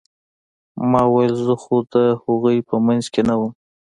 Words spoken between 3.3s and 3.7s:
وم.